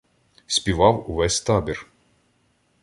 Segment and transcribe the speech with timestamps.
[0.47, 1.89] Співав увесь табір.